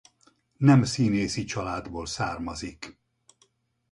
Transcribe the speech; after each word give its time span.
Nem 0.57 0.83
színészi 0.83 1.43
családból 1.43 2.05
származik. 2.05 2.97